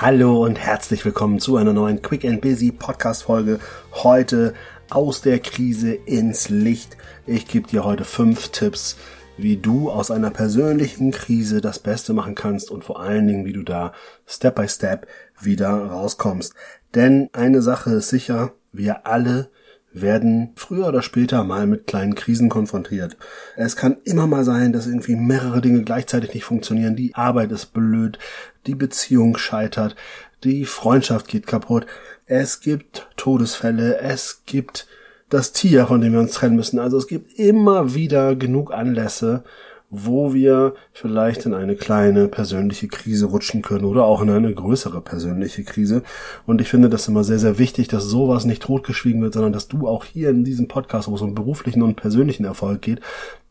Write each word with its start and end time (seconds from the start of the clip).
Hallo 0.00 0.42
und 0.46 0.58
herzlich 0.58 1.04
willkommen 1.04 1.40
zu 1.40 1.58
einer 1.58 1.74
neuen 1.74 2.00
Quick 2.00 2.24
and 2.24 2.40
Busy 2.40 2.72
Podcast 2.72 3.24
Folge. 3.24 3.60
Heute 3.92 4.54
aus 4.88 5.20
der 5.20 5.40
Krise 5.40 5.92
ins 5.92 6.48
Licht. 6.48 6.96
Ich 7.26 7.46
gebe 7.46 7.68
dir 7.68 7.84
heute 7.84 8.06
fünf 8.06 8.48
Tipps, 8.48 8.96
wie 9.36 9.58
du 9.58 9.90
aus 9.90 10.10
einer 10.10 10.30
persönlichen 10.30 11.10
Krise 11.10 11.60
das 11.60 11.80
Beste 11.80 12.14
machen 12.14 12.34
kannst 12.34 12.70
und 12.70 12.82
vor 12.82 12.98
allen 12.98 13.26
Dingen, 13.26 13.44
wie 13.44 13.52
du 13.52 13.62
da 13.62 13.92
Step 14.26 14.54
by 14.54 14.66
Step 14.70 15.06
wieder 15.38 15.68
rauskommst. 15.68 16.54
Denn 16.94 17.28
eine 17.34 17.60
Sache 17.60 17.90
ist 17.90 18.08
sicher, 18.08 18.54
wir 18.72 19.06
alle 19.06 19.50
werden 19.92 20.52
früher 20.54 20.86
oder 20.88 21.02
später 21.02 21.42
mal 21.44 21.66
mit 21.66 21.86
kleinen 21.86 22.14
Krisen 22.14 22.48
konfrontiert. 22.48 23.16
Es 23.56 23.76
kann 23.76 23.96
immer 24.04 24.26
mal 24.26 24.44
sein, 24.44 24.72
dass 24.72 24.86
irgendwie 24.86 25.16
mehrere 25.16 25.60
Dinge 25.60 25.82
gleichzeitig 25.82 26.34
nicht 26.34 26.44
funktionieren. 26.44 26.96
Die 26.96 27.14
Arbeit 27.14 27.50
ist 27.50 27.72
blöd, 27.72 28.18
die 28.66 28.74
Beziehung 28.74 29.36
scheitert, 29.36 29.96
die 30.44 30.64
Freundschaft 30.64 31.28
geht 31.28 31.46
kaputt. 31.46 31.86
Es 32.26 32.60
gibt 32.60 33.08
Todesfälle, 33.16 33.98
es 33.98 34.42
gibt 34.46 34.86
das 35.28 35.52
Tier, 35.52 35.86
von 35.86 36.00
dem 36.00 36.12
wir 36.12 36.20
uns 36.20 36.32
trennen 36.32 36.56
müssen. 36.56 36.78
Also 36.78 36.96
es 36.96 37.06
gibt 37.06 37.38
immer 37.38 37.94
wieder 37.94 38.36
genug 38.36 38.72
Anlässe, 38.72 39.44
wo 39.90 40.32
wir 40.32 40.74
vielleicht 40.92 41.46
in 41.46 41.54
eine 41.54 41.74
kleine 41.74 42.28
persönliche 42.28 42.86
Krise 42.86 43.26
rutschen 43.26 43.60
können 43.60 43.84
oder 43.84 44.04
auch 44.04 44.22
in 44.22 44.30
eine 44.30 44.54
größere 44.54 45.00
persönliche 45.00 45.64
Krise. 45.64 46.02
Und 46.46 46.60
ich 46.60 46.68
finde 46.68 46.88
das 46.88 47.08
immer 47.08 47.24
sehr, 47.24 47.40
sehr 47.40 47.58
wichtig, 47.58 47.88
dass 47.88 48.04
sowas 48.04 48.44
nicht 48.44 48.62
totgeschwiegen 48.62 49.20
wird, 49.20 49.34
sondern 49.34 49.52
dass 49.52 49.66
du 49.66 49.88
auch 49.88 50.04
hier 50.04 50.30
in 50.30 50.44
diesem 50.44 50.68
Podcast, 50.68 51.08
wo 51.08 51.16
es 51.16 51.22
um 51.22 51.34
beruflichen 51.34 51.82
und 51.82 51.96
persönlichen 51.96 52.44
Erfolg 52.44 52.82
geht, 52.82 53.00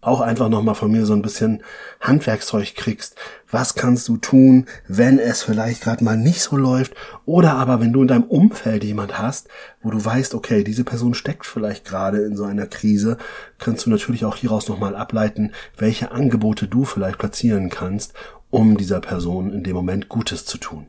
auch 0.01 0.21
einfach 0.21 0.47
nochmal 0.47 0.75
von 0.75 0.91
mir 0.91 1.05
so 1.05 1.13
ein 1.13 1.21
bisschen 1.21 1.61
Handwerkszeug 1.99 2.73
kriegst. 2.75 3.15
Was 3.51 3.75
kannst 3.75 4.07
du 4.07 4.15
tun, 4.15 4.65
wenn 4.87 5.19
es 5.19 5.43
vielleicht 5.43 5.81
gerade 5.81 6.03
mal 6.03 6.15
nicht 6.15 6.41
so 6.41 6.55
läuft? 6.55 6.93
Oder 7.25 7.55
aber 7.55 7.81
wenn 7.81 7.91
du 7.91 8.01
in 8.03 8.07
deinem 8.07 8.23
Umfeld 8.23 8.83
jemand 8.85 9.19
hast, 9.19 9.49
wo 9.81 9.91
du 9.91 10.03
weißt, 10.03 10.35
okay, 10.35 10.63
diese 10.63 10.85
Person 10.85 11.13
steckt 11.13 11.45
vielleicht 11.45 11.85
gerade 11.85 12.19
in 12.19 12.37
so 12.37 12.45
einer 12.45 12.67
Krise, 12.67 13.17
kannst 13.57 13.85
du 13.85 13.89
natürlich 13.89 14.23
auch 14.23 14.37
hieraus 14.37 14.69
nochmal 14.69 14.95
ableiten, 14.95 15.51
welche 15.75 16.11
Angebote 16.11 16.67
du 16.67 16.85
vielleicht 16.85 17.17
platzieren 17.17 17.69
kannst, 17.69 18.13
um 18.49 18.77
dieser 18.77 19.01
Person 19.01 19.51
in 19.51 19.63
dem 19.63 19.75
Moment 19.75 20.07
Gutes 20.07 20.45
zu 20.45 20.57
tun. 20.57 20.87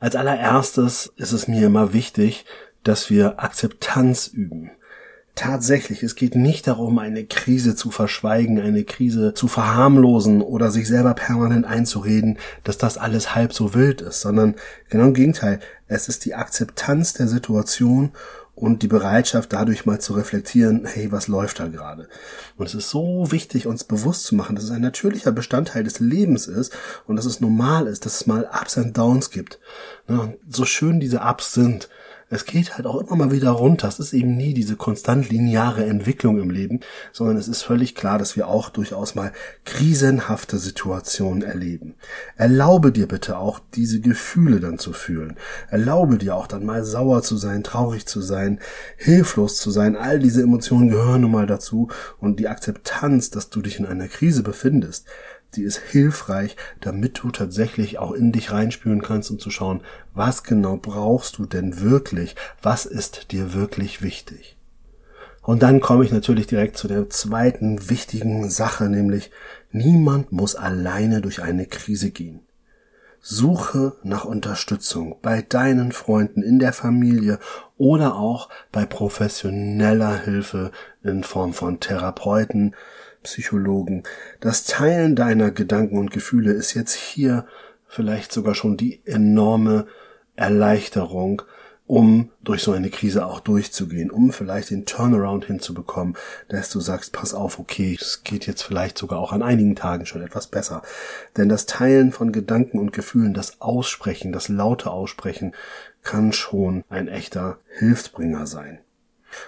Als 0.00 0.16
allererstes 0.16 1.12
ist 1.16 1.32
es 1.32 1.48
mir 1.48 1.66
immer 1.66 1.92
wichtig, 1.92 2.44
dass 2.82 3.08
wir 3.08 3.42
Akzeptanz 3.42 4.26
üben. 4.26 4.72
Tatsächlich, 5.34 6.02
es 6.02 6.14
geht 6.14 6.34
nicht 6.34 6.66
darum, 6.66 6.98
eine 6.98 7.24
Krise 7.24 7.74
zu 7.74 7.90
verschweigen, 7.90 8.60
eine 8.60 8.84
Krise 8.84 9.32
zu 9.32 9.48
verharmlosen 9.48 10.42
oder 10.42 10.70
sich 10.70 10.86
selber 10.86 11.14
permanent 11.14 11.64
einzureden, 11.64 12.38
dass 12.64 12.76
das 12.76 12.98
alles 12.98 13.34
halb 13.34 13.54
so 13.54 13.72
wild 13.72 14.02
ist, 14.02 14.20
sondern 14.20 14.56
genau 14.90 15.06
im 15.06 15.14
Gegenteil. 15.14 15.58
Es 15.88 16.08
ist 16.08 16.26
die 16.26 16.34
Akzeptanz 16.34 17.14
der 17.14 17.28
Situation 17.28 18.12
und 18.54 18.82
die 18.82 18.88
Bereitschaft, 18.88 19.54
dadurch 19.54 19.86
mal 19.86 20.00
zu 20.00 20.12
reflektieren, 20.12 20.84
hey, 20.84 21.10
was 21.10 21.28
läuft 21.28 21.60
da 21.60 21.68
gerade? 21.68 22.08
Und 22.58 22.66
es 22.66 22.74
ist 22.74 22.90
so 22.90 23.32
wichtig, 23.32 23.66
uns 23.66 23.84
bewusst 23.84 24.24
zu 24.24 24.34
machen, 24.34 24.54
dass 24.54 24.64
es 24.64 24.70
ein 24.70 24.82
natürlicher 24.82 25.32
Bestandteil 25.32 25.82
des 25.82 25.98
Lebens 25.98 26.46
ist 26.46 26.76
und 27.06 27.16
dass 27.16 27.24
es 27.24 27.40
normal 27.40 27.86
ist, 27.86 28.04
dass 28.04 28.16
es 28.16 28.26
mal 28.26 28.48
Ups 28.52 28.76
und 28.76 28.96
Downs 28.98 29.30
gibt. 29.30 29.58
Ne, 30.08 30.36
so 30.46 30.66
schön 30.66 31.00
diese 31.00 31.20
Ups 31.20 31.54
sind, 31.54 31.88
es 32.32 32.46
geht 32.46 32.76
halt 32.76 32.86
auch 32.86 32.98
immer 32.98 33.26
mal 33.26 33.30
wieder 33.30 33.50
runter. 33.50 33.88
Es 33.88 33.98
ist 33.98 34.14
eben 34.14 34.36
nie 34.36 34.54
diese 34.54 34.76
konstant 34.76 35.28
lineare 35.28 35.84
Entwicklung 35.84 36.40
im 36.40 36.48
Leben, 36.48 36.80
sondern 37.12 37.36
es 37.36 37.46
ist 37.46 37.62
völlig 37.62 37.94
klar, 37.94 38.18
dass 38.18 38.36
wir 38.36 38.48
auch 38.48 38.70
durchaus 38.70 39.14
mal 39.14 39.32
krisenhafte 39.66 40.56
Situationen 40.56 41.42
erleben. 41.42 41.94
Erlaube 42.36 42.90
dir 42.90 43.06
bitte 43.06 43.36
auch, 43.36 43.60
diese 43.74 44.00
Gefühle 44.00 44.60
dann 44.60 44.78
zu 44.78 44.94
fühlen. 44.94 45.36
Erlaube 45.68 46.16
dir 46.16 46.34
auch 46.34 46.46
dann 46.46 46.64
mal 46.64 46.84
sauer 46.84 47.22
zu 47.22 47.36
sein, 47.36 47.64
traurig 47.64 48.06
zu 48.06 48.22
sein, 48.22 48.60
hilflos 48.96 49.58
zu 49.58 49.70
sein. 49.70 49.94
All 49.94 50.18
diese 50.18 50.42
Emotionen 50.42 50.88
gehören 50.88 51.20
nun 51.20 51.32
mal 51.32 51.46
dazu 51.46 51.88
und 52.18 52.40
die 52.40 52.48
Akzeptanz, 52.48 53.28
dass 53.28 53.50
du 53.50 53.60
dich 53.60 53.78
in 53.78 53.84
einer 53.84 54.08
Krise 54.08 54.42
befindest, 54.42 55.06
die 55.56 55.62
ist 55.62 55.78
hilfreich, 55.78 56.56
damit 56.80 57.22
du 57.22 57.30
tatsächlich 57.30 57.98
auch 57.98 58.12
in 58.12 58.32
dich 58.32 58.52
reinspüren 58.52 59.02
kannst, 59.02 59.30
um 59.30 59.38
zu 59.38 59.50
schauen, 59.50 59.82
was 60.14 60.42
genau 60.42 60.76
brauchst 60.76 61.38
du 61.38 61.46
denn 61.46 61.80
wirklich? 61.80 62.36
Was 62.62 62.86
ist 62.86 63.32
dir 63.32 63.54
wirklich 63.54 64.02
wichtig? 64.02 64.56
Und 65.42 65.62
dann 65.62 65.80
komme 65.80 66.04
ich 66.04 66.12
natürlich 66.12 66.46
direkt 66.46 66.76
zu 66.76 66.86
der 66.86 67.10
zweiten 67.10 67.90
wichtigen 67.90 68.48
Sache, 68.48 68.88
nämlich 68.88 69.30
niemand 69.72 70.30
muss 70.30 70.54
alleine 70.54 71.20
durch 71.20 71.42
eine 71.42 71.66
Krise 71.66 72.10
gehen. 72.10 72.40
Suche 73.24 73.96
nach 74.02 74.24
Unterstützung 74.24 75.16
bei 75.22 75.42
deinen 75.42 75.92
Freunden, 75.92 76.42
in 76.42 76.58
der 76.58 76.72
Familie 76.72 77.38
oder 77.76 78.16
auch 78.16 78.48
bei 78.72 78.84
professioneller 78.84 80.16
Hilfe 80.16 80.72
in 81.04 81.22
Form 81.22 81.52
von 81.52 81.78
Therapeuten, 81.78 82.74
Psychologen. 83.22 84.02
Das 84.40 84.64
Teilen 84.64 85.16
deiner 85.16 85.50
Gedanken 85.50 85.98
und 85.98 86.10
Gefühle 86.10 86.52
ist 86.52 86.74
jetzt 86.74 86.94
hier 86.94 87.46
vielleicht 87.86 88.32
sogar 88.32 88.54
schon 88.54 88.76
die 88.76 89.00
enorme 89.04 89.86
Erleichterung, 90.36 91.42
um 91.86 92.30
durch 92.42 92.62
so 92.62 92.72
eine 92.72 92.88
Krise 92.88 93.26
auch 93.26 93.40
durchzugehen, 93.40 94.10
um 94.10 94.32
vielleicht 94.32 94.70
den 94.70 94.86
Turnaround 94.86 95.44
hinzubekommen, 95.44 96.16
dass 96.48 96.70
du 96.70 96.80
sagst, 96.80 97.12
pass 97.12 97.34
auf, 97.34 97.58
okay, 97.58 97.96
es 98.00 98.24
geht 98.24 98.46
jetzt 98.46 98.62
vielleicht 98.62 98.96
sogar 98.96 99.18
auch 99.18 99.32
an 99.32 99.42
einigen 99.42 99.76
Tagen 99.76 100.06
schon 100.06 100.22
etwas 100.22 100.46
besser. 100.46 100.82
Denn 101.36 101.48
das 101.50 101.66
Teilen 101.66 102.12
von 102.12 102.32
Gedanken 102.32 102.78
und 102.78 102.92
Gefühlen, 102.92 103.34
das 103.34 103.60
Aussprechen, 103.60 104.32
das 104.32 104.48
laute 104.48 104.90
Aussprechen, 104.90 105.52
kann 106.02 106.32
schon 106.32 106.84
ein 106.88 107.08
echter 107.08 107.58
Hilfsbringer 107.78 108.46
sein. 108.46 108.78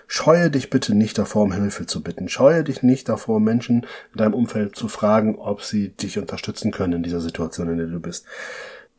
Scheue 0.06 0.50
dich 0.50 0.70
bitte 0.70 0.94
nicht 0.94 1.18
davor, 1.18 1.42
um 1.42 1.52
Hilfe 1.52 1.86
zu 1.86 2.02
bitten. 2.02 2.28
Scheue 2.28 2.64
dich 2.64 2.82
nicht 2.82 3.08
davor, 3.08 3.40
Menschen 3.40 3.86
in 4.12 4.18
deinem 4.18 4.34
Umfeld 4.34 4.76
zu 4.76 4.88
fragen, 4.88 5.36
ob 5.36 5.62
sie 5.62 5.90
dich 5.90 6.18
unterstützen 6.18 6.72
können 6.72 6.94
in 6.94 7.02
dieser 7.02 7.20
Situation, 7.20 7.68
in 7.68 7.78
der 7.78 7.86
du 7.86 8.00
bist. 8.00 8.26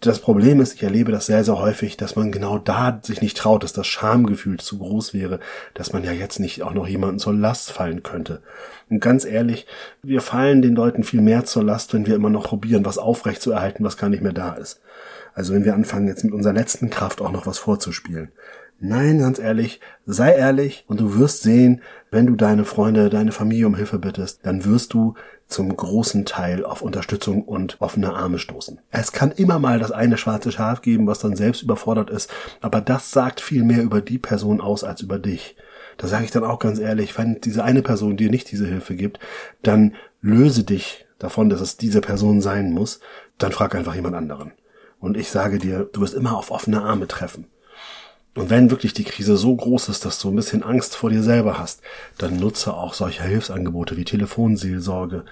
Das 0.01 0.19
Problem 0.19 0.59
ist, 0.59 0.75
ich 0.75 0.84
erlebe 0.84 1.12
das 1.12 1.25
sehr, 1.25 1.44
sehr 1.44 1.57
häufig, 1.57 1.97
dass 1.97 2.16
man 2.16 2.31
genau 2.31 2.59
da 2.59 3.00
sich 3.01 3.22
nicht 3.22 3.38
traut, 3.38 3.63
dass 3.63 3.73
das 3.73 3.88
Schamgefühl 3.88 4.59
zu 4.59 4.78
groß 4.78 5.13
wäre, 5.13 5.40
dass 5.73 5.94
man 5.94 6.03
ja 6.03 6.12
jetzt 6.12 6.40
nicht 6.40 6.62
auch 6.63 6.73
noch 6.73 6.88
jemanden 6.88 7.17
zur 7.17 7.34
Last 7.34 7.72
fallen 7.72 8.03
könnte. 8.03 8.41
Und 8.90 9.00
ganz 9.00 9.25
ehrlich, 9.25 9.66
wir 10.03 10.22
fallen 10.22 10.62
den 10.62 10.75
Leuten 10.75 11.03
viel 11.03 11.22
mehr 11.22 11.46
zur 11.46 11.63
Last, 11.63 11.94
wenn 11.94 12.06
wir 12.06 12.16
immer 12.16 12.29
noch 12.29 12.44
probieren, 12.44 12.85
was 12.85 12.97
aufrecht 12.97 13.41
zu 13.41 13.52
erhalten, 13.52 13.84
was 13.84 13.97
gar 13.97 14.09
nicht 14.09 14.22
mehr 14.22 14.34
da 14.34 14.53
ist. 14.53 14.81
Also 15.34 15.53
wenn 15.53 15.66
wir 15.66 15.73
anfangen, 15.73 16.07
jetzt 16.07 16.23
mit 16.23 16.34
unserer 16.34 16.53
letzten 16.53 16.90
Kraft 16.90 17.22
auch 17.22 17.31
noch 17.31 17.47
was 17.47 17.57
vorzuspielen. 17.57 18.31
Nein, 18.80 19.19
ganz 19.19 19.40
ehrlich, 19.40 19.80
sei 20.06 20.34
ehrlich 20.34 20.84
und 20.88 21.00
du 21.00 21.18
wirst 21.18 21.44
sehen, 21.44 21.81
wenn 22.12 22.28
du 22.28 22.36
deine 22.36 22.66
Freunde, 22.66 23.09
deine 23.09 23.31
Familie 23.31 23.68
um 23.68 23.75
Hilfe 23.75 24.00
bittest, 24.00 24.46
dann 24.46 24.66
wirst 24.66 24.94
du 24.94 25.13
zum 25.47 25.75
großen 25.75 26.25
Teil 26.25 26.66
auf 26.66 26.81
Unterstützung 26.81 27.44
und 27.44 27.78
offene 27.80 28.14
Arme 28.14 28.38
stoßen. 28.38 28.81
Es 28.91 29.12
kann 29.12 29.31
immer 29.31 29.59
mal 29.59 29.80
das 29.80 29.91
eine 29.91 30.18
schwarze 30.18 30.52
Schaf 30.52 30.81
geben, 30.81 31.08
was 31.08 31.19
dann 31.19 31.35
selbst 31.35 31.64
überfordert 31.64 32.09
ist, 32.09 32.30
aber 32.62 32.81
das 32.81 33.12
sagt 33.12 33.40
viel 33.40 33.64
mehr 33.64 33.81
über 33.81 34.02
die 34.02 34.18
Person 34.18 34.59
aus 34.59 34.84
als 34.84 35.02
über 35.02 35.19
dich. 35.19 35.56
Da 35.97 36.08
sage 36.08 36.25
ich 36.25 36.31
dann 36.31 36.44
auch 36.44 36.59
ganz 36.59 36.80
ehrlich, 36.80 37.18
wenn 37.18 37.40
diese 37.40 37.64
eine 37.64 37.81
Person 37.81 38.18
dir 38.18 38.30
nicht 38.30 38.52
diese 38.52 38.68
Hilfe 38.68 38.96
gibt, 38.96 39.19
dann 39.62 39.96
löse 40.22 40.64
dich 40.64 41.06
davon, 41.18 41.50
dass 41.50 41.62
es 41.62 41.78
diese 41.78 42.02
Person 42.02 42.41
sein 42.41 42.74
muss, 42.74 43.00
dann 43.38 43.53
frag 43.53 43.74
einfach 43.75 43.96
jemand 43.96 44.16
anderen. 44.16 44.52
Und 45.00 45.16
ich 45.16 45.30
sage 45.30 45.59
dir, 45.59 45.90
du 45.91 46.02
wirst 46.02 46.14
immer 46.14 46.38
auf 46.38 46.52
offene 46.52 46.81
Arme 46.81 47.08
treffen. 47.08 47.47
Und 48.35 48.50
wenn 48.50 48.69
wirklich 48.69 48.94
die 48.94 49.06
Krise 49.06 49.38
so 49.38 49.56
groß 49.56 49.88
ist, 49.88 50.03
dass 50.03 50.19
du 50.19 50.29
ein 50.29 50.35
bisschen 50.35 50.62
Angst 50.62 50.97
vor 50.97 51.09
dir 51.09 51.23
selber 51.23 51.57
hast, 51.57 51.81
dann 52.18 52.38
nutze 52.38 52.73
auch 52.73 52.94
solche 52.94 53.23
Hilfsangebote 53.23 53.96
wie 53.96 54.03
Telefonseelsorge 54.03 55.23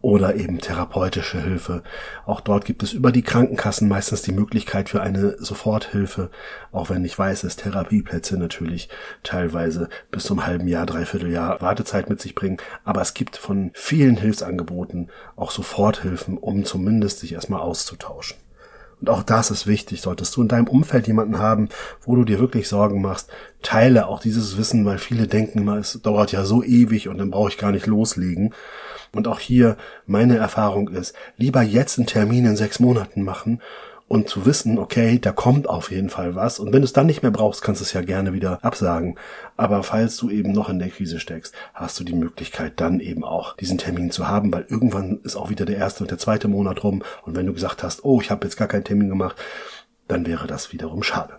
oder 0.00 0.36
eben 0.36 0.58
therapeutische 0.58 1.42
Hilfe. 1.42 1.82
Auch 2.24 2.40
dort 2.40 2.64
gibt 2.64 2.84
es 2.84 2.92
über 2.92 3.10
die 3.10 3.22
Krankenkassen 3.22 3.88
meistens 3.88 4.22
die 4.22 4.32
Möglichkeit 4.32 4.88
für 4.88 5.00
eine 5.00 5.36
Soforthilfe, 5.38 6.30
auch 6.70 6.88
wenn 6.88 7.04
ich 7.04 7.18
weiß, 7.18 7.42
dass 7.42 7.56
Therapieplätze 7.56 8.36
natürlich 8.36 8.88
teilweise 9.24 9.88
bis 10.12 10.24
zum 10.24 10.46
halben 10.46 10.68
Jahr, 10.68 10.86
dreiviertel 10.86 11.30
Jahr 11.30 11.60
Wartezeit 11.60 12.08
mit 12.08 12.20
sich 12.20 12.34
bringen. 12.34 12.58
Aber 12.84 13.00
es 13.00 13.14
gibt 13.14 13.36
von 13.36 13.70
vielen 13.74 14.16
Hilfsangeboten 14.16 15.10
auch 15.34 15.50
Soforthilfen, 15.50 16.36
um 16.38 16.64
zumindest 16.64 17.20
sich 17.20 17.32
erstmal 17.32 17.60
auszutauschen. 17.60 18.36
Und 19.02 19.10
auch 19.10 19.24
das 19.24 19.50
ist 19.50 19.66
wichtig. 19.66 20.00
Solltest 20.00 20.36
du 20.36 20.42
in 20.42 20.48
deinem 20.48 20.68
Umfeld 20.68 21.08
jemanden 21.08 21.40
haben, 21.40 21.68
wo 22.02 22.14
du 22.14 22.24
dir 22.24 22.38
wirklich 22.38 22.68
Sorgen 22.68 23.02
machst, 23.02 23.28
teile 23.60 24.06
auch 24.06 24.20
dieses 24.20 24.56
Wissen, 24.56 24.84
weil 24.84 24.98
viele 24.98 25.26
denken 25.26 25.58
immer, 25.58 25.76
es 25.76 26.00
dauert 26.00 26.30
ja 26.30 26.44
so 26.44 26.62
ewig 26.62 27.08
und 27.08 27.18
dann 27.18 27.32
brauche 27.32 27.48
ich 27.48 27.58
gar 27.58 27.72
nicht 27.72 27.86
loslegen. 27.86 28.54
Und 29.12 29.26
auch 29.26 29.40
hier 29.40 29.76
meine 30.06 30.36
Erfahrung 30.36 30.88
ist, 30.88 31.16
lieber 31.36 31.62
jetzt 31.62 31.98
einen 31.98 32.06
Termin 32.06 32.46
in 32.46 32.56
sechs 32.56 32.78
Monaten 32.78 33.24
machen 33.24 33.60
und 34.08 34.28
zu 34.28 34.44
wissen, 34.44 34.78
okay, 34.78 35.18
da 35.18 35.32
kommt 35.32 35.68
auf 35.68 35.90
jeden 35.90 36.10
Fall 36.10 36.34
was. 36.34 36.58
Und 36.58 36.72
wenn 36.72 36.82
du 36.82 36.84
es 36.84 36.92
dann 36.92 37.06
nicht 37.06 37.22
mehr 37.22 37.30
brauchst, 37.30 37.62
kannst 37.62 37.80
du 37.80 37.84
es 37.84 37.92
ja 37.92 38.02
gerne 38.02 38.32
wieder 38.32 38.58
absagen. 38.62 39.16
Aber 39.56 39.82
falls 39.82 40.16
du 40.16 40.28
eben 40.28 40.52
noch 40.52 40.68
in 40.68 40.78
der 40.78 40.90
Krise 40.90 41.18
steckst, 41.18 41.54
hast 41.74 41.98
du 41.98 42.04
die 42.04 42.14
Möglichkeit, 42.14 42.80
dann 42.80 43.00
eben 43.00 43.24
auch 43.24 43.56
diesen 43.56 43.78
Termin 43.78 44.10
zu 44.10 44.28
haben, 44.28 44.52
weil 44.52 44.66
irgendwann 44.68 45.20
ist 45.22 45.36
auch 45.36 45.50
wieder 45.50 45.64
der 45.64 45.78
erste 45.78 46.04
und 46.04 46.10
der 46.10 46.18
zweite 46.18 46.48
Monat 46.48 46.84
rum. 46.84 47.02
Und 47.24 47.36
wenn 47.36 47.46
du 47.46 47.52
gesagt 47.54 47.82
hast, 47.82 48.04
oh, 48.04 48.20
ich 48.20 48.30
habe 48.30 48.46
jetzt 48.46 48.56
gar 48.56 48.68
keinen 48.68 48.84
Termin 48.84 49.08
gemacht, 49.08 49.36
dann 50.08 50.26
wäre 50.26 50.46
das 50.46 50.72
wiederum 50.72 51.02
schade. 51.02 51.34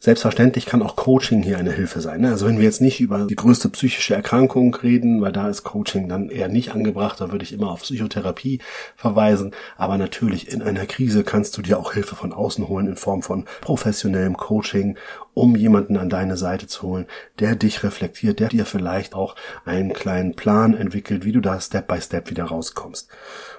Selbstverständlich 0.00 0.64
kann 0.64 0.82
auch 0.82 0.94
Coaching 0.94 1.42
hier 1.42 1.58
eine 1.58 1.72
Hilfe 1.72 2.00
sein. 2.00 2.20
Ne? 2.20 2.30
Also 2.30 2.46
wenn 2.46 2.58
wir 2.58 2.64
jetzt 2.64 2.80
nicht 2.80 3.00
über 3.00 3.26
die 3.26 3.34
größte 3.34 3.68
psychische 3.68 4.14
Erkrankung 4.14 4.72
reden, 4.76 5.20
weil 5.20 5.32
da 5.32 5.48
ist 5.48 5.64
Coaching 5.64 6.08
dann 6.08 6.28
eher 6.28 6.48
nicht 6.48 6.70
angebracht, 6.70 7.20
da 7.20 7.32
würde 7.32 7.42
ich 7.42 7.52
immer 7.52 7.72
auf 7.72 7.82
Psychotherapie 7.82 8.60
verweisen. 8.94 9.50
Aber 9.76 9.98
natürlich 9.98 10.52
in 10.52 10.62
einer 10.62 10.86
Krise 10.86 11.24
kannst 11.24 11.58
du 11.58 11.62
dir 11.62 11.80
auch 11.80 11.94
Hilfe 11.94 12.14
von 12.14 12.32
außen 12.32 12.68
holen 12.68 12.86
in 12.86 12.96
Form 12.96 13.22
von 13.22 13.46
professionellem 13.60 14.36
Coaching, 14.36 14.96
um 15.38 15.56
jemanden 15.56 15.96
an 15.96 16.08
deine 16.08 16.36
Seite 16.36 16.66
zu 16.66 16.82
holen, 16.82 17.06
der 17.38 17.54
dich 17.56 17.82
reflektiert, 17.82 18.40
der 18.40 18.48
dir 18.48 18.66
vielleicht 18.66 19.14
auch 19.14 19.36
einen 19.64 19.92
kleinen 19.92 20.34
Plan 20.34 20.74
entwickelt, 20.74 21.24
wie 21.24 21.32
du 21.32 21.40
da 21.40 21.60
Step 21.60 21.88
by 21.88 22.00
Step 22.00 22.30
wieder 22.30 22.44
rauskommst. 22.44 23.08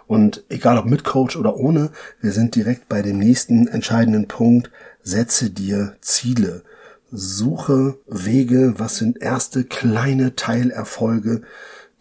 Und 0.08 0.44
egal 0.50 0.78
ob 0.78 0.86
mit 0.86 1.04
Coach 1.04 1.38
oder 1.38 1.56
ohne, 1.56 1.92
wir 2.20 2.32
sind 2.32 2.56
direkt 2.56 2.90
bei 2.90 3.02
dem 3.02 3.20
nächsten 3.20 3.68
entscheidenden 3.68 4.28
Punkt, 4.28 4.72
Setze 5.02 5.50
dir 5.50 5.96
Ziele. 6.02 6.64
Suche 7.12 7.98
Wege, 8.06 8.76
was 8.78 8.98
sind 8.98 9.22
erste 9.22 9.64
kleine 9.64 10.36
Teilerfolge, 10.36 11.42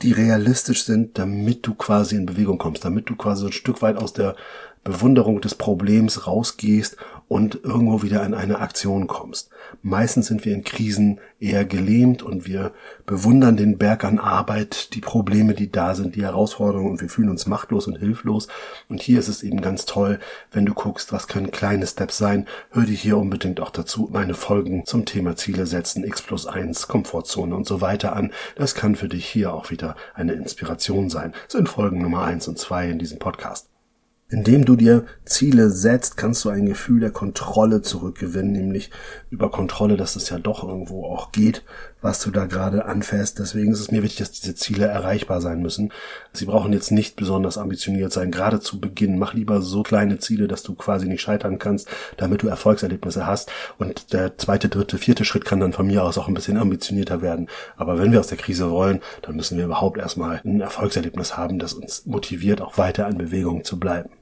die 0.03 0.13
realistisch 0.13 0.85
sind, 0.85 1.19
damit 1.19 1.67
du 1.67 1.75
quasi 1.75 2.17
in 2.17 2.27
Bewegung 2.27 2.59
kommst, 2.59 2.85
damit 2.85 3.09
du 3.09 3.17
quasi 3.17 3.47
ein 3.47 3.53
Stück 3.53 3.81
weit 3.83 3.97
aus 3.97 4.13
der 4.13 4.37
Bewunderung 4.85 5.41
des 5.41 5.55
Problems 5.55 6.27
rausgehst 6.27 6.97
und 7.29 7.61
irgendwo 7.63 8.03
wieder 8.03 8.25
in 8.25 8.35
eine 8.35 8.59
Aktion 8.59 9.07
kommst. 9.07 9.51
Meistens 9.83 10.27
sind 10.27 10.45
wir 10.45 10.55
in 10.55 10.65
Krisen 10.65 11.21
eher 11.39 11.65
gelähmt 11.65 12.23
und 12.23 12.47
wir 12.47 12.73
bewundern 13.07 13.57
den 13.57 13.77
Berg 13.77 14.05
an 14.05 14.19
Arbeit, 14.19 14.95
die 14.95 15.01
Probleme, 15.01 15.55
die 15.55 15.71
da 15.71 15.95
sind, 15.95 16.17
die 16.17 16.23
Herausforderungen 16.23 16.91
und 16.91 17.01
wir 17.03 17.11
fühlen 17.11 17.29
uns 17.29 17.47
machtlos 17.47 17.87
und 17.87 17.99
hilflos. 17.99 18.49
Und 18.89 19.03
hier 19.03 19.19
ist 19.19 19.29
es 19.29 19.43
eben 19.43 19.61
ganz 19.61 19.85
toll, 19.85 20.19
wenn 20.51 20.67
du 20.67 20.73
guckst, 20.73 21.13
was 21.13 21.29
können 21.29 21.51
kleine 21.51 21.87
Steps 21.87 22.17
sein. 22.17 22.47
Hör 22.71 22.85
dir 22.85 22.97
hier 22.97 23.19
unbedingt 23.19 23.61
auch 23.61 23.71
dazu 23.71 24.09
meine 24.11 24.35
Folgen 24.35 24.87
zum 24.87 25.05
Thema 25.05 25.37
Ziele 25.37 25.67
setzen, 25.67 26.05
X 26.05 26.23
plus 26.23 26.47
eins, 26.47 26.89
Komfortzone 26.89 27.55
und 27.55 27.67
so 27.67 27.81
weiter 27.81 28.17
an. 28.17 28.33
Das 28.57 28.75
kann 28.75 28.97
für 28.97 29.09
dich 29.09 29.27
hier 29.27 29.53
auch 29.53 29.71
wieder 29.71 29.97
eine 30.15 30.33
Inspiration 30.33 31.11
sein. 31.11 31.33
Das 31.45 31.53
sind 31.53 31.69
Folgen 31.69 32.01
Nummer 32.01 32.23
eins 32.23 32.49
und 32.49 32.59
zwei 32.59 32.89
in 32.89 32.99
diesem 32.99 33.19
Podcast. 33.19 33.69
Indem 34.31 34.67
du 34.67 34.77
dir 34.77 35.07
Ziele 35.25 35.71
setzt, 35.71 36.19
kannst 36.19 36.45
du 36.45 36.51
ein 36.51 36.67
Gefühl 36.67 37.01
der 37.01 37.11
Kontrolle 37.11 37.81
zurückgewinnen, 37.81 38.53
nämlich 38.53 38.91
über 39.31 39.51
Kontrolle, 39.51 39.97
dass 39.97 40.17
es 40.17 40.29
ja 40.29 40.39
doch 40.39 40.65
irgendwo 40.65 41.07
auch 41.07 41.33
geht, 41.33 41.65
was 42.03 42.21
du 42.21 42.31
da 42.31 42.45
gerade 42.45 42.85
anfährst. 42.85 43.39
Deswegen 43.39 43.73
ist 43.73 43.81
es 43.81 43.91
mir 43.91 44.03
wichtig, 44.03 44.19
dass 44.19 44.33
diese 44.33 44.55
Ziele 44.55 44.85
erreichbar 44.85 45.41
sein 45.41 45.63
müssen. 45.63 45.95
Sie 46.35 46.45
brauchen 46.45 46.75
jetzt 46.75 46.91
nicht 46.91 47.17
besonders 47.17 47.57
ambitioniert 47.57 48.13
sein, 48.13 48.31
gerade 48.31 48.61
zu 48.61 48.81
Beginn. 48.81 49.19
Mach 49.19 49.33
lieber 49.33 49.63
so 49.63 49.83
kleine 49.83 50.19
Ziele, 50.19 50.47
dass 50.47 50.63
du 50.63 50.75
quasi 50.75 51.09
nicht 51.09 51.23
scheitern 51.23 51.59
kannst, 51.59 51.89
damit 52.19 52.43
du 52.43 52.49
Erfolgserlebnisse 52.49 53.27
hast. 53.27 53.51
Und 53.79 54.13
der 54.13 54.37
zweite, 54.37 54.69
dritte, 54.69 54.99
vierte 54.99 55.25
Schritt 55.25 55.47
kann 55.47 55.61
dann 55.61 55.73
von 55.73 55.87
mir 55.87 56.05
aus 56.05 56.19
auch 56.19 56.29
ein 56.29 56.35
bisschen 56.35 56.59
ambitionierter 56.59 57.23
werden. 57.23 57.49
Aber 57.79 57.99
wenn 57.99 58.13
wir 58.13 58.21
aus 58.21 58.29
der 58.29 58.37
Krise 58.37 58.71
wollen, 58.71 59.01
dann 59.23 59.37
müssen 59.37 59.57
wir 59.57 59.65
überhaupt 59.65 59.97
erstmal 59.97 60.43
ein 60.45 60.61
Erfolgserlebnis 60.61 61.39
haben, 61.39 61.59
das 61.59 61.73
uns 61.73 62.05
motiviert, 62.05 62.61
auch 62.61 62.77
weiter 62.77 63.09
in 63.09 63.17
Bewegung 63.17 63.65
zu 63.65 63.81
bleiben. 63.81 64.18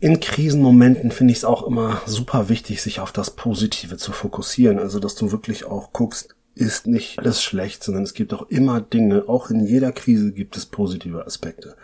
In 0.00 0.20
Krisenmomenten 0.20 1.10
finde 1.10 1.32
ich 1.32 1.38
es 1.38 1.44
auch 1.44 1.66
immer 1.66 2.02
super 2.06 2.48
wichtig, 2.48 2.82
sich 2.82 3.00
auf 3.00 3.12
das 3.12 3.30
Positive 3.30 3.96
zu 3.96 4.12
fokussieren. 4.12 4.78
Also, 4.78 4.98
dass 4.98 5.14
du 5.14 5.32
wirklich 5.32 5.64
auch 5.64 5.92
guckst, 5.92 6.34
ist 6.56 6.86
nicht 6.86 7.18
alles 7.18 7.42
schlecht, 7.42 7.82
sondern 7.82 8.04
es 8.04 8.14
gibt 8.14 8.32
auch 8.32 8.48
immer 8.48 8.80
Dinge, 8.80 9.24
auch 9.26 9.50
in 9.50 9.64
jeder 9.66 9.90
Krise 9.90 10.32
gibt 10.32 10.56
es 10.56 10.66
positive 10.66 11.26
Aspekte. 11.26 11.76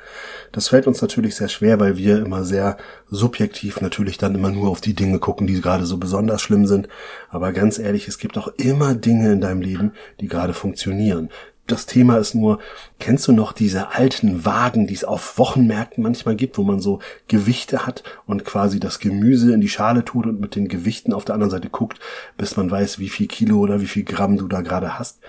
Das 0.53 0.69
fällt 0.69 0.87
uns 0.87 1.03
natürlich 1.03 1.35
sehr 1.35 1.49
schwer, 1.49 1.81
weil 1.81 1.97
wir 1.97 2.19
immer 2.19 2.45
sehr 2.45 2.77
subjektiv 3.09 3.81
natürlich 3.81 4.17
dann 4.17 4.35
immer 4.35 4.51
nur 4.51 4.71
auf 4.71 4.81
die 4.81 4.95
Dinge 4.95 5.19
gucken, 5.19 5.47
die 5.49 5.61
gerade 5.61 5.87
so 5.87 5.99
besonders 5.99 6.41
schlimm 6.41 6.67
sind. 6.67 6.89
Aber 7.31 7.53
ganz 7.53 7.79
ehrlich, 7.79 8.07
es 8.07 8.19
gibt 8.19 8.39
auch 8.39 8.49
immer 8.59 8.95
Dinge 8.95 9.33
in 9.33 9.41
deinem 9.41 9.61
Leben, 9.61 9.93
die 10.21 10.29
gerade 10.29 10.55
funktionieren. 10.55 11.31
Das 11.71 11.87
Thema 11.87 12.19
ist 12.19 12.35
nur, 12.35 12.59
kennst 12.99 13.29
du 13.29 13.33
noch 13.33 13.53
diese 13.53 13.93
alten 13.95 14.45
Wagen, 14.45 14.89
die 14.89 14.95
es 14.95 15.05
auf 15.05 15.39
Wochenmärkten 15.39 16.03
manchmal 16.03 16.35
gibt, 16.35 16.59
wo 16.59 16.65
man 16.65 16.81
so 16.81 16.99
Gewichte 17.29 17.87
hat 17.87 18.03
und 18.27 18.45
quasi 18.45 18.81
das 18.81 18.99
Gemüse 18.99 19.55
in 19.55 19.61
die 19.61 19.69
Schale 19.69 20.05
tut 20.05 20.27
und 20.27 20.41
mit 20.41 20.57
den 20.57 20.67
Gewichten 20.67 21.13
auf 21.13 21.25
der 21.25 21.35
anderen 21.35 21.53
Seite 21.53 21.71
guckt, 21.71 22.01
bis 22.37 22.57
man 22.57 22.73
weiß, 22.73 22.99
wie 22.99 23.09
viel 23.09 23.29
Kilo 23.29 23.59
oder 23.59 23.81
wie 23.81 23.87
viel 23.87 24.03
Gramm 24.03 24.37
du 24.37 24.49
da 24.49 24.63
gerade 24.63 24.99
hast? 24.99 25.21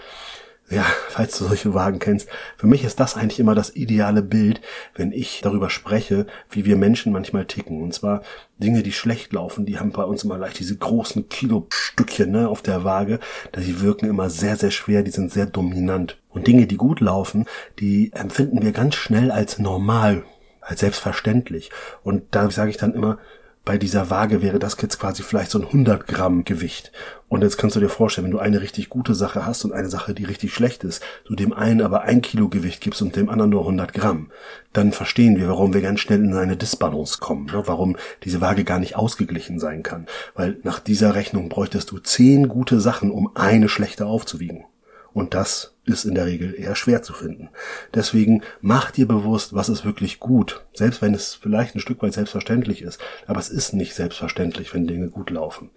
ja, 0.72 0.86
falls 1.10 1.38
du 1.38 1.46
solche 1.46 1.74
Wagen 1.74 2.00
kennst, 2.00 2.30
für 2.56 2.66
mich 2.66 2.86
ist 2.86 3.00
das 3.00 3.18
eigentlich 3.18 3.40
immer 3.40 3.56
das 3.56 3.76
ideale 3.76 4.22
Bild, 4.22 4.62
wenn 4.96 5.12
ich 5.12 5.42
darüber 5.42 5.70
spreche, 5.70 6.28
wie 6.50 6.64
wir 6.64 6.78
Menschen 6.78 7.12
manchmal 7.12 7.46
ticken. 7.46 7.82
Und 7.84 7.94
zwar 7.94 8.22
Dinge, 8.58 8.82
die 8.82 8.94
schlecht 8.94 9.34
laufen, 9.34 9.66
die 9.66 9.80
haben 9.80 9.92
bei 9.92 10.04
uns 10.04 10.24
immer 10.24 10.38
leicht 10.38 10.60
diese 10.60 10.78
großen 10.78 11.28
Kilostückchen 11.28 12.32
ne, 12.32 12.48
auf 12.48 12.62
der 12.62 12.86
Waage. 12.86 13.20
Die 13.56 13.82
wirken 13.82 14.08
immer 14.08 14.30
sehr, 14.30 14.56
sehr 14.56 14.72
schwer, 14.72 15.04
die 15.04 15.12
sind 15.12 15.32
sehr 15.32 15.46
dominant. 15.46 16.21
Und 16.32 16.48
Dinge, 16.48 16.68
die 16.68 16.78
gut 16.78 17.00
laufen, 17.00 17.46
die 17.80 18.12
empfinden 18.14 18.62
wir 18.62 18.72
ganz 18.72 18.96
schnell 18.96 19.32
als 19.32 19.60
normal, 19.60 20.24
als 20.62 20.80
selbstverständlich. 20.80 21.72
Und 22.04 22.24
da 22.32 22.50
sage 22.50 22.70
ich 22.70 22.78
dann 22.78 22.94
immer, 22.94 23.18
bei 23.64 23.78
dieser 23.78 24.10
Waage 24.10 24.42
wäre 24.42 24.58
das 24.58 24.76
jetzt 24.82 25.00
quasi 25.00 25.22
vielleicht 25.22 25.52
so 25.52 25.60
ein 25.60 25.66
100 25.66 26.08
Gramm 26.08 26.46
Gewicht. 26.46 26.92
Und 27.30 27.44
jetzt 27.44 27.58
kannst 27.58 27.76
du 27.76 27.80
dir 27.80 27.90
vorstellen, 27.90 28.26
wenn 28.26 28.32
du 28.32 28.40
eine 28.40 28.60
richtig 28.60 28.90
gute 28.90 29.14
Sache 29.14 29.46
hast 29.46 29.64
und 29.64 29.72
eine 29.72 29.88
Sache, 29.88 30.16
die 30.16 30.24
richtig 30.24 30.52
schlecht 30.54 30.84
ist, 30.84 31.04
du 31.26 31.36
dem 31.36 31.54
einen 31.54 31.82
aber 31.82 32.02
ein 32.02 32.24
Kilo 32.24 32.50
Gewicht 32.50 32.82
gibst 32.82 33.04
und 33.04 33.16
dem 33.16 33.30
anderen 33.30 33.52
nur 33.52 33.62
100 33.62 33.94
Gramm, 33.94 34.32
dann 34.74 34.92
verstehen 34.94 35.38
wir, 35.38 35.48
warum 35.48 35.76
wir 35.76 35.82
ganz 35.82 36.00
schnell 36.00 36.24
in 36.24 36.34
eine 36.34 36.58
Disbalance 36.58 37.20
kommen, 37.20 37.46
ne? 37.46 37.62
warum 37.66 37.98
diese 38.24 38.42
Waage 38.42 38.64
gar 38.64 38.80
nicht 38.80 38.96
ausgeglichen 38.96 39.60
sein 39.60 39.84
kann. 39.84 40.08
Weil 40.34 40.58
nach 40.64 40.80
dieser 40.80 41.14
Rechnung 41.14 41.48
bräuchtest 41.48 41.92
du 41.92 42.00
zehn 42.00 42.48
gute 42.48 42.80
Sachen, 42.82 43.12
um 43.12 43.36
eine 43.36 43.70
schlechte 43.70 44.08
aufzuwiegen. 44.08 44.66
Und 45.14 45.34
das 45.34 45.76
ist 45.84 46.06
in 46.06 46.16
der 46.16 46.26
Regel 46.26 46.54
eher 46.58 46.76
schwer 46.76 47.02
zu 47.02 47.12
finden. 47.14 47.50
Deswegen 47.94 48.44
mach 48.62 48.92
dir 48.92 49.08
bewusst, 49.08 49.54
was 49.54 49.68
ist 49.68 49.84
wirklich 49.84 50.20
gut. 50.20 50.64
Selbst 50.74 51.02
wenn 51.02 51.14
es 51.14 51.34
vielleicht 51.34 51.76
ein 51.76 51.82
Stück 51.82 52.02
weit 52.02 52.14
selbstverständlich 52.14 52.82
ist. 52.82 53.02
Aber 53.26 53.40
es 53.40 53.50
ist 53.50 53.74
nicht 53.74 53.96
selbstverständlich, 53.96 54.74
wenn 54.74 54.88
Dinge 54.88 55.10
gut 55.10 55.32
laufen. 55.32 55.72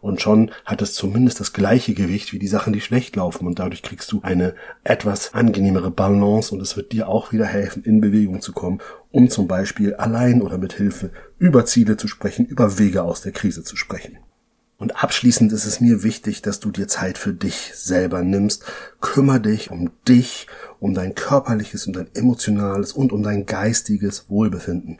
Und 0.00 0.20
schon 0.20 0.50
hat 0.64 0.82
es 0.82 0.94
zumindest 0.94 1.40
das 1.40 1.52
gleiche 1.52 1.94
Gewicht 1.94 2.32
wie 2.32 2.38
die 2.38 2.46
Sachen, 2.48 2.72
die 2.72 2.80
schlecht 2.80 3.16
laufen. 3.16 3.46
Und 3.46 3.58
dadurch 3.58 3.82
kriegst 3.82 4.12
du 4.12 4.20
eine 4.22 4.54
etwas 4.84 5.34
angenehmere 5.34 5.90
Balance 5.90 6.54
und 6.54 6.60
es 6.60 6.76
wird 6.76 6.92
dir 6.92 7.08
auch 7.08 7.32
wieder 7.32 7.46
helfen, 7.46 7.82
in 7.82 8.00
Bewegung 8.00 8.40
zu 8.40 8.52
kommen, 8.52 8.80
um 9.10 9.30
zum 9.30 9.48
Beispiel 9.48 9.94
allein 9.94 10.42
oder 10.42 10.58
mit 10.58 10.74
Hilfe 10.74 11.10
über 11.38 11.64
Ziele 11.64 11.96
zu 11.96 12.08
sprechen, 12.08 12.46
über 12.46 12.78
Wege 12.78 13.02
aus 13.02 13.22
der 13.22 13.32
Krise 13.32 13.64
zu 13.64 13.74
sprechen. 13.74 14.18
Und 14.78 15.02
abschließend 15.02 15.52
ist 15.52 15.64
es 15.64 15.80
mir 15.80 16.02
wichtig, 16.02 16.42
dass 16.42 16.60
du 16.60 16.70
dir 16.70 16.86
Zeit 16.86 17.16
für 17.16 17.32
dich 17.32 17.72
selber 17.74 18.22
nimmst. 18.22 18.64
Kümmer 19.00 19.38
dich 19.38 19.70
um 19.70 19.90
dich, 20.06 20.48
um 20.80 20.92
dein 20.92 21.14
körperliches, 21.14 21.86
um 21.86 21.94
dein 21.94 22.08
emotionales 22.14 22.92
und 22.92 23.10
um 23.12 23.22
dein 23.22 23.46
geistiges 23.46 24.28
Wohlbefinden. 24.28 24.98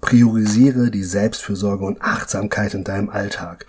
Priorisiere 0.00 0.90
die 0.90 1.04
Selbstfürsorge 1.04 1.84
und 1.84 2.02
Achtsamkeit 2.02 2.74
in 2.74 2.82
deinem 2.82 3.10
Alltag 3.10 3.66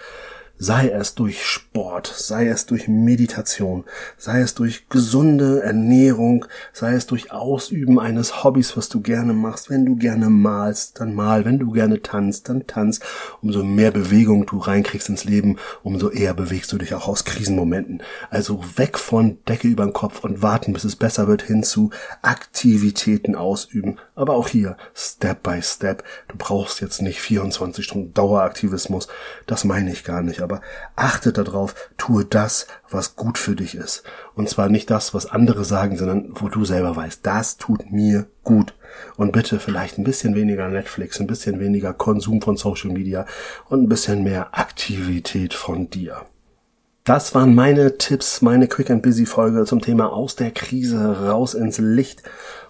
sei 0.64 0.88
es 0.88 1.14
durch 1.14 1.46
Sport, 1.46 2.08
sei 2.08 2.48
es 2.48 2.66
durch 2.66 2.88
Meditation, 2.88 3.84
sei 4.18 4.40
es 4.40 4.56
durch 4.56 4.88
gesunde 4.88 5.62
Ernährung, 5.62 6.46
sei 6.72 6.94
es 6.94 7.06
durch 7.06 7.34
Ausüben 7.34 8.00
eines 8.00 8.46
Hobbys, 8.46 8.78
was 8.78 8.88
du 8.88 9.02
gerne 9.02 9.34
machst. 9.34 9.70
Wenn 9.70 9.86
du 9.86 9.98
gerne 9.98 10.30
malst, 10.30 11.02
dann 11.02 11.14
mal. 11.16 11.44
Wenn 11.44 11.60
du 11.60 11.72
gerne 11.72 12.02
tanzt, 12.02 12.48
dann 12.48 12.66
tanz. 12.66 13.02
Umso 13.42 13.62
mehr 13.62 13.92
Bewegung 13.92 14.46
du 14.46 14.58
reinkriegst 14.58 15.10
ins 15.10 15.26
Leben, 15.26 15.58
umso 15.84 16.10
eher 16.10 16.34
bewegst 16.34 16.72
du 16.72 16.78
dich 16.78 16.94
auch 16.94 17.10
aus 17.10 17.26
Krisenmomenten. 17.26 18.02
Also 18.30 18.64
weg 18.78 18.98
von 18.98 19.40
Decke 19.50 19.68
über 19.68 19.84
den 19.84 19.92
Kopf 19.92 20.24
und 20.24 20.42
warten, 20.42 20.72
bis 20.72 20.86
es 20.86 20.96
besser 20.96 21.28
wird, 21.28 21.42
hin 21.42 21.64
zu 21.64 21.90
Aktivitäten 22.22 23.36
ausüben. 23.36 23.98
Aber 24.16 24.36
auch 24.36 24.48
hier, 24.48 24.78
Step 24.96 25.44
by 25.44 25.62
Step. 25.62 26.06
Du 26.30 26.38
brauchst 26.38 26.80
jetzt 26.80 27.02
nicht 27.02 27.20
24 27.20 27.84
Stunden 27.84 28.14
Daueraktivismus. 28.14 29.10
Das 29.46 29.66
meine 29.66 29.92
ich 29.92 30.06
gar 30.06 30.22
nicht. 30.22 30.40
Aber 30.42 30.53
aber 30.54 30.62
achte 30.96 31.34
darauf, 31.34 31.76
tue 31.98 32.26
das, 32.26 32.68
was 32.90 33.16
gut 33.16 33.38
für 33.38 33.56
dich 33.56 33.76
ist. 33.76 34.04
Und 34.36 34.50
zwar 34.50 34.70
nicht 34.70 34.90
das, 34.90 35.14
was 35.14 35.26
andere 35.26 35.64
sagen, 35.66 35.98
sondern 35.98 36.30
wo 36.36 36.50
du 36.50 36.66
selber 36.66 36.96
weißt, 36.96 37.26
das 37.26 37.58
tut 37.58 37.92
mir 37.92 38.28
gut. 38.44 38.74
Und 39.18 39.32
bitte 39.32 39.60
vielleicht 39.60 39.98
ein 39.98 40.04
bisschen 40.04 40.36
weniger 40.36 40.70
Netflix, 40.70 41.20
ein 41.20 41.28
bisschen 41.28 41.60
weniger 41.60 41.94
Konsum 41.94 42.42
von 42.42 42.58
Social 42.58 42.92
Media 42.92 43.26
und 43.70 43.84
ein 43.84 43.90
bisschen 43.90 44.24
mehr 44.24 44.58
Aktivität 44.58 45.54
von 45.54 45.90
dir. 45.90 46.26
Das 47.06 47.36
waren 47.36 47.54
meine 47.54 47.98
Tipps, 47.98 48.42
meine 48.42 48.70
Quick 48.70 48.90
and 48.90 49.04
Busy 49.04 49.26
Folge 49.26 49.66
zum 49.66 49.82
Thema 49.82 50.14
aus 50.14 50.38
der 50.38 50.52
Krise 50.52 51.28
raus 51.28 51.54
ins 51.54 51.78
Licht. 51.78 52.24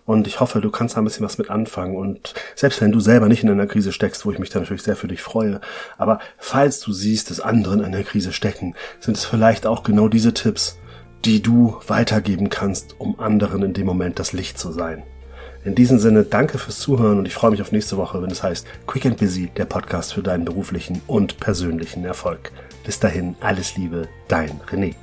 Und 0.07 0.25
ich 0.25 0.39
hoffe, 0.39 0.59
du 0.59 0.71
kannst 0.71 0.95
da 0.95 1.01
ein 1.01 1.03
bisschen 1.03 1.23
was 1.23 1.37
mit 1.37 1.51
anfangen. 1.51 1.95
Und 1.95 2.33
selbst 2.55 2.81
wenn 2.81 2.91
du 2.91 2.99
selber 2.99 3.27
nicht 3.27 3.43
in 3.43 3.51
einer 3.51 3.67
Krise 3.67 3.91
steckst, 3.91 4.25
wo 4.25 4.31
ich 4.31 4.39
mich 4.39 4.49
da 4.49 4.59
natürlich 4.59 4.81
sehr 4.81 4.95
für 4.95 5.07
dich 5.07 5.21
freue, 5.21 5.61
aber 5.99 6.17
falls 6.39 6.79
du 6.79 6.91
siehst, 6.91 7.29
dass 7.29 7.41
andere 7.41 7.75
in 7.75 7.83
einer 7.83 8.01
Krise 8.01 8.33
stecken, 8.33 8.73
sind 8.99 9.17
es 9.17 9.23
vielleicht 9.23 9.67
auch 9.67 9.83
genau 9.83 10.07
diese 10.07 10.33
Tipps, 10.33 10.79
die 11.25 11.43
du 11.43 11.77
weitergeben 11.85 12.49
kannst, 12.49 12.99
um 12.99 13.19
anderen 13.19 13.61
in 13.61 13.73
dem 13.73 13.85
Moment 13.85 14.17
das 14.17 14.33
Licht 14.33 14.57
zu 14.57 14.71
sein. 14.71 15.03
In 15.63 15.75
diesem 15.75 15.99
Sinne, 15.99 16.23
danke 16.23 16.57
fürs 16.57 16.79
Zuhören 16.79 17.19
und 17.19 17.27
ich 17.27 17.35
freue 17.35 17.51
mich 17.51 17.61
auf 17.61 17.71
nächste 17.71 17.97
Woche, 17.97 18.19
wenn 18.23 18.31
es 18.31 18.41
heißt 18.41 18.65
Quick 18.87 19.05
and 19.05 19.17
Busy, 19.17 19.51
der 19.55 19.65
Podcast 19.65 20.15
für 20.15 20.23
deinen 20.23 20.43
beruflichen 20.43 21.03
und 21.05 21.39
persönlichen 21.39 22.03
Erfolg. 22.03 22.51
Bis 22.83 22.99
dahin, 22.99 23.35
alles 23.39 23.77
Liebe, 23.77 24.09
dein 24.27 24.59
René. 24.69 24.95